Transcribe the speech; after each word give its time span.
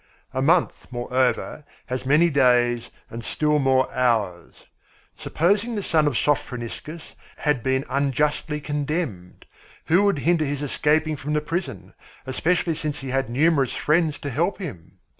A 0.33 0.41
month, 0.41 0.87
moreover, 0.89 1.63
has 1.85 2.07
many 2.07 2.31
days 2.31 2.89
and 3.11 3.23
still 3.23 3.59
more 3.59 3.93
hours. 3.93 4.65
Supposing 5.15 5.75
the 5.75 5.83
son 5.83 6.07
of 6.07 6.17
Sophroniscus 6.17 7.13
had 7.37 7.61
been 7.61 7.85
unjustly 7.87 8.59
condemned, 8.61 9.45
who 9.85 10.01
would 10.01 10.17
hinder 10.17 10.43
his 10.43 10.63
escaping 10.63 11.15
from 11.17 11.33
the 11.33 11.39
prison, 11.41 11.93
especially 12.25 12.73
since 12.73 13.01
he 13.01 13.09
had 13.11 13.29
numerous 13.29 13.73
friends 13.75 14.17
to 14.21 14.31
help 14.31 14.57
him? 14.57 14.97